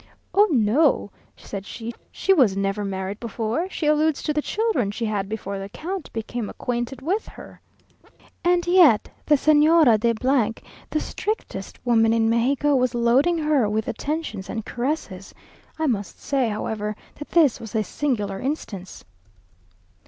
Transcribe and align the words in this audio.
"Oh, 0.33 0.47
no!" 0.49 1.11
said 1.37 1.63
she 1.63 1.93
"she 2.11 2.33
was 2.33 2.57
never 2.57 2.83
married 2.83 3.19
before; 3.19 3.69
she 3.69 3.85
alludes 3.85 4.23
to 4.23 4.33
the 4.33 4.41
children 4.41 4.89
she 4.89 5.05
had 5.05 5.29
before 5.29 5.59
the 5.59 5.69
count 5.69 6.11
became 6.11 6.49
acquainted 6.49 7.03
with 7.03 7.27
her!" 7.27 7.61
And 8.43 8.65
yet 8.65 9.07
the 9.27 9.35
Señora 9.35 9.99
de, 9.99 10.15
the 10.89 10.99
strictest 10.99 11.85
woman 11.85 12.13
in 12.13 12.31
Mexico, 12.31 12.75
was 12.75 12.95
loading 12.95 13.37
her 13.37 13.69
with 13.69 13.87
attentions 13.87 14.49
and 14.49 14.65
caresses. 14.65 15.35
I 15.77 15.85
must 15.85 16.19
say, 16.19 16.49
however, 16.49 16.95
that 17.19 17.29
this 17.29 17.59
was 17.59 17.75
a 17.75 17.83
singular 17.83 18.39
instance.... 18.39 19.05